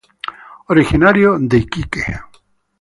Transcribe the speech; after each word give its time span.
Originario 0.69 1.37
de 1.39 1.57
Iquique. 1.59 2.21